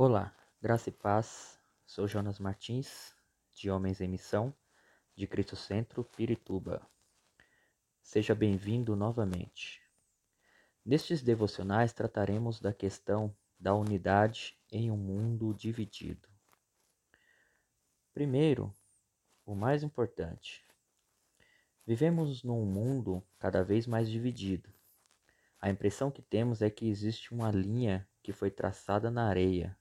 [0.00, 0.32] Olá,
[0.62, 1.58] graça e paz.
[1.84, 3.12] Sou Jonas Martins,
[3.52, 4.54] de Homens em Missão,
[5.16, 6.88] de Cristo Centro, Pirituba.
[8.00, 9.82] Seja bem-vindo novamente.
[10.86, 16.28] Nestes devocionais trataremos da questão da unidade em um mundo dividido.
[18.14, 18.72] Primeiro,
[19.44, 20.64] o mais importante.
[21.84, 24.72] Vivemos num mundo cada vez mais dividido.
[25.60, 29.76] A impressão que temos é que existe uma linha que foi traçada na areia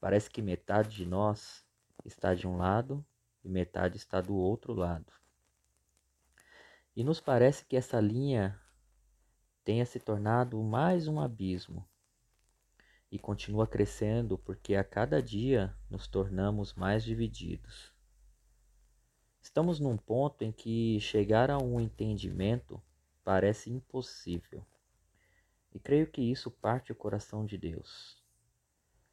[0.00, 1.64] Parece que metade de nós
[2.04, 3.04] está de um lado
[3.44, 5.12] e metade está do outro lado.
[6.96, 8.58] E nos parece que essa linha
[9.62, 11.86] tenha se tornado mais um abismo
[13.10, 17.92] e continua crescendo porque a cada dia nos tornamos mais divididos.
[19.40, 22.82] Estamos num ponto em que chegar a um entendimento
[23.24, 24.64] parece impossível.
[25.72, 28.19] E creio que isso parte o coração de Deus.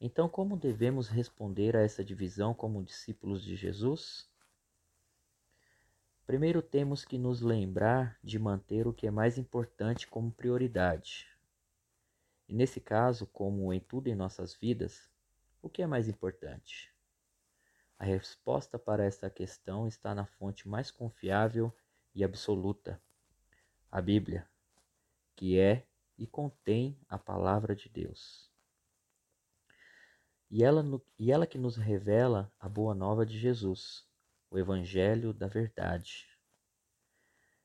[0.00, 4.30] Então, como devemos responder a essa divisão como discípulos de Jesus?
[6.24, 11.26] Primeiro, temos que nos lembrar de manter o que é mais importante como prioridade.
[12.46, 15.10] E nesse caso, como em tudo em nossas vidas,
[15.60, 16.94] o que é mais importante?
[17.98, 21.74] A resposta para esta questão está na fonte mais confiável
[22.14, 23.02] e absoluta,
[23.90, 24.48] a Bíblia,
[25.34, 25.84] que é
[26.16, 28.47] e contém a palavra de Deus
[30.50, 30.82] e ela,
[31.18, 34.06] e ela que nos revela a boa nova de Jesus,
[34.50, 36.26] o Evangelho da Verdade.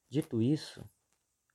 [0.10, 0.84] Dito isso,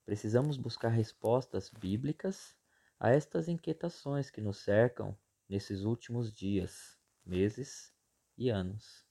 [0.06, 2.56] precisamos buscar respostas bíblicas
[2.98, 5.16] a estas inquietações que nos cercam
[5.48, 7.92] nesses últimos dias, meses
[8.36, 9.06] e anos.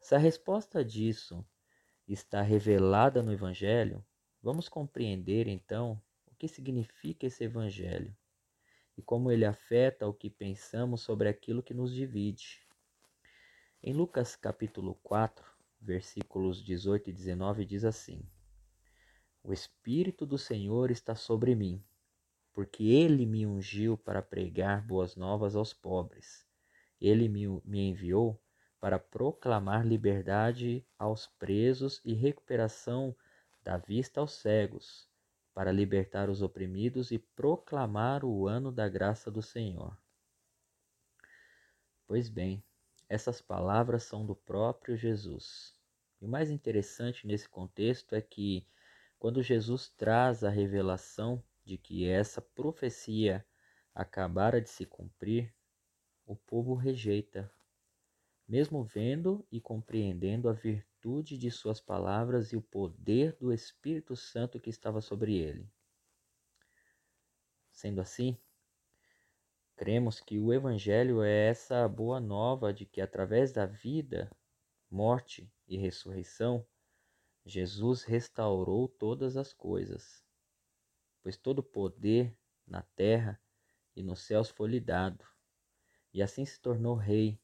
[0.00, 1.46] Se a resposta disso
[2.06, 4.04] está revelada no Evangelho,
[4.42, 8.14] vamos compreender então o que significa esse Evangelho
[8.98, 12.66] e como ele afeta o que pensamos sobre aquilo que nos divide.
[13.80, 15.46] Em Lucas capítulo 4,
[15.80, 18.28] versículos 18 e 19 diz assim:
[19.40, 21.80] O Espírito do Senhor está sobre mim,
[22.52, 26.44] porque ele me ungiu para pregar boas novas aos pobres.
[27.00, 28.42] Ele me, me enviou
[28.80, 33.14] para proclamar liberdade aos presos e recuperação
[33.62, 35.07] da vista aos cegos,
[35.58, 39.98] para libertar os oprimidos e proclamar o ano da graça do Senhor.
[42.06, 42.62] Pois bem,
[43.08, 45.74] essas palavras são do próprio Jesus.
[46.20, 48.68] E o mais interessante nesse contexto é que,
[49.18, 53.44] quando Jesus traz a revelação de que essa profecia
[53.92, 55.52] acabara de se cumprir,
[56.24, 57.52] o povo rejeita,
[58.46, 64.16] mesmo vendo e compreendendo a virtude virtude de suas palavras e o poder do Espírito
[64.16, 65.70] Santo que estava sobre ele.
[67.70, 68.36] Sendo assim,
[69.76, 74.28] cremos que o Evangelho é essa boa nova de que, através da vida,
[74.90, 76.66] morte e ressurreição,
[77.44, 80.24] Jesus restaurou todas as coisas,
[81.22, 82.36] pois todo poder
[82.66, 83.40] na terra
[83.94, 85.24] e nos céus foi lhe dado,
[86.12, 87.40] e assim se tornou rei,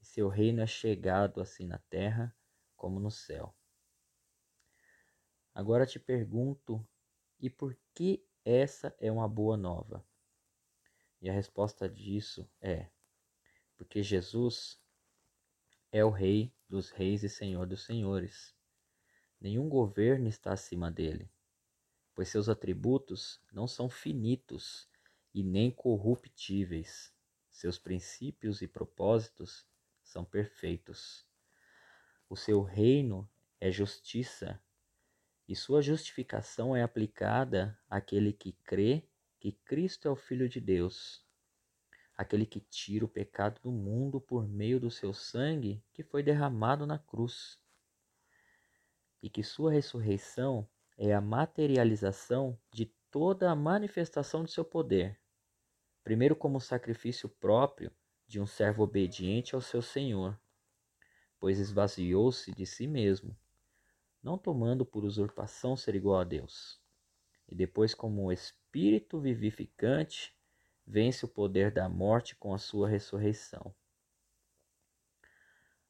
[0.00, 2.34] e seu reino é chegado assim na terra
[2.78, 3.54] como no céu.
[5.52, 6.86] Agora te pergunto:
[7.38, 10.06] e por que essa é uma boa nova?
[11.20, 12.88] E a resposta disso é:
[13.76, 14.80] porque Jesus
[15.92, 18.54] é o Rei dos Reis e Senhor dos Senhores.
[19.40, 21.30] Nenhum governo está acima dele,
[22.14, 24.88] pois seus atributos não são finitos
[25.34, 27.12] e nem corruptíveis.
[27.50, 29.66] Seus princípios e propósitos
[30.02, 31.27] são perfeitos.
[32.30, 33.26] O seu reino
[33.58, 34.62] é justiça,
[35.48, 39.02] e sua justificação é aplicada àquele que crê
[39.40, 41.24] que Cristo é o Filho de Deus,
[42.14, 46.86] aquele que tira o pecado do mundo por meio do seu sangue que foi derramado
[46.86, 47.58] na cruz,
[49.22, 50.68] e que sua ressurreição
[50.98, 55.18] é a materialização de toda a manifestação de seu poder,
[56.04, 57.90] primeiro como sacrifício próprio
[58.26, 60.38] de um servo obediente ao seu Senhor
[61.40, 63.36] pois esvaziou-se de si mesmo,
[64.22, 66.80] não tomando por usurpação ser igual a Deus.
[67.48, 70.34] E depois, como Espírito vivificante,
[70.86, 73.74] vence o poder da morte com a sua ressurreição.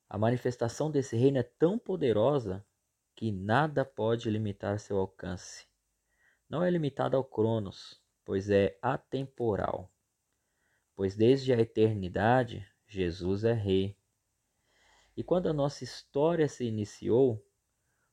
[0.09, 2.65] A manifestação desse reino é tão poderosa
[3.15, 5.67] que nada pode limitar seu alcance.
[6.49, 9.93] Não é limitada ao Cronos, pois é atemporal.
[10.95, 13.99] Pois desde a eternidade Jesus é Rei
[15.19, 17.45] e quando a nossa história se iniciou,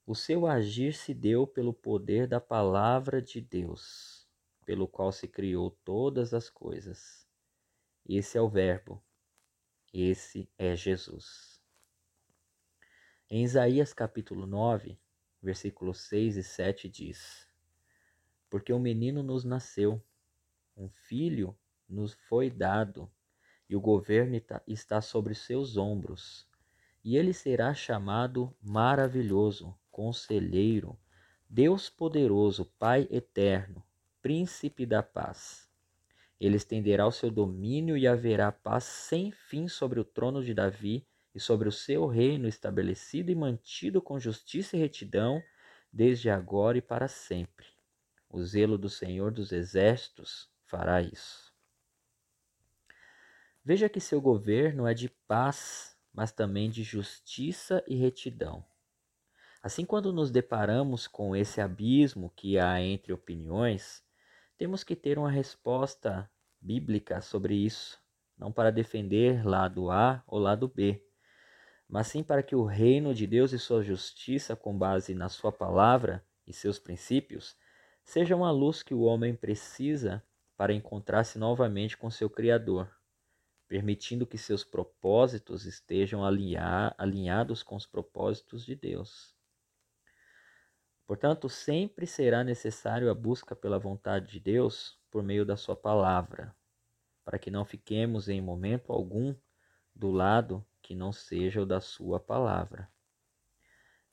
[0.07, 4.27] o seu agir se deu pelo poder da palavra de Deus,
[4.65, 7.29] pelo qual se criou todas as coisas.
[8.09, 9.03] Esse é o Verbo.
[9.93, 11.61] Esse é Jesus.
[13.29, 14.97] Em Isaías capítulo 9,
[15.43, 17.47] versículos 6 e 7 diz:
[18.49, 20.03] Porque um menino nos nasceu,
[20.75, 21.55] um filho
[21.87, 23.07] nos foi dado,
[23.69, 26.49] e o governo está sobre seus ombros.
[27.05, 30.97] E ele será chamado Maravilhoso, Conselheiro,
[31.47, 33.83] Deus Poderoso, Pai Eterno,
[34.23, 35.69] Príncipe da Paz.
[36.39, 41.05] Ele estenderá o seu domínio e haverá paz sem fim sobre o trono de Davi
[41.35, 45.43] e sobre o seu reino estabelecido e mantido com justiça e retidão
[45.93, 47.67] desde agora e para sempre.
[48.27, 51.53] O zelo do Senhor dos Exércitos fará isso.
[53.63, 58.65] Veja que seu governo é de paz, mas também de justiça e retidão.
[59.61, 64.01] Assim, quando nos deparamos com esse abismo que há entre opiniões,
[64.57, 66.29] temos que ter uma resposta
[66.61, 67.99] bíblica sobre isso,
[68.37, 71.03] não para defender lado A ou lado B,
[71.87, 75.51] mas sim para que o reino de Deus e sua justiça, com base na sua
[75.51, 77.57] palavra e seus princípios,
[78.03, 80.23] seja uma luz que o homem precisa
[80.55, 82.89] para encontrar-se novamente com seu Criador
[83.67, 89.35] permitindo que seus propósitos estejam alinhados com os propósitos de Deus.
[91.07, 96.55] Portanto, sempre será necessário a busca pela vontade de Deus por meio da Sua palavra,
[97.23, 99.35] para que não fiquemos em momento algum
[99.93, 102.91] do lado que não seja o da Sua palavra.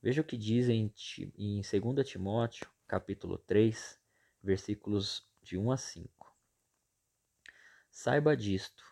[0.03, 0.93] Veja o que diz em,
[1.39, 4.01] em 2 Timóteo, capítulo 3,
[4.43, 6.37] versículos de 1 a 5.
[7.91, 8.92] Saiba disto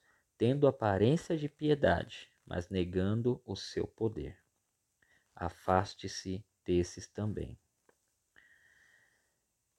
[0.41, 4.35] tendo aparência de piedade, mas negando o seu poder.
[5.35, 7.55] Afaste-se desses também.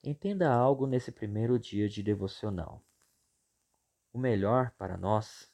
[0.01, 2.81] Entenda algo nesse primeiro dia de devocional.
[4.13, 5.53] O melhor para nós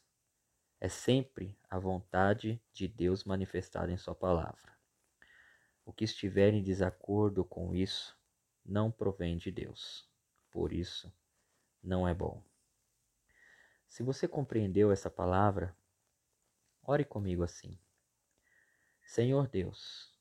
[0.79, 4.77] é sempre a vontade de Deus manifestada em Sua palavra.
[5.83, 8.15] O que estiver em desacordo com isso
[8.63, 10.07] não provém de Deus.
[10.51, 11.11] Por isso,
[11.81, 12.47] não é bom.
[13.89, 15.75] Se você compreendeu essa palavra,
[16.83, 17.77] ore comigo assim:
[19.01, 20.15] Senhor Deus,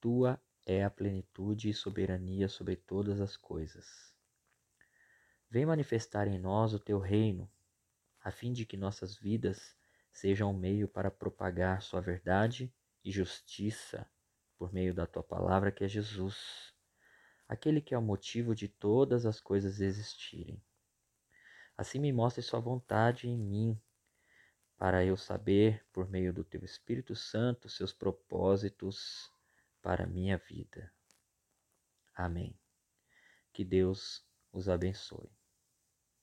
[0.00, 4.12] tua é a plenitude e soberania sobre todas as coisas.
[5.48, 7.48] Vem manifestar em nós o teu reino,
[8.20, 9.76] a fim de que nossas vidas
[10.12, 12.74] sejam um meio para propagar sua verdade
[13.04, 14.10] e justiça
[14.58, 16.74] por meio da tua palavra que é Jesus,
[17.46, 20.60] aquele que é o motivo de todas as coisas existirem.
[21.76, 23.80] Assim me mostre Sua vontade em mim,
[24.78, 29.30] para eu saber, por meio do Teu Espírito Santo, seus propósitos
[29.82, 30.92] para a minha vida.
[32.14, 32.58] Amém.
[33.52, 35.30] Que Deus os abençoe.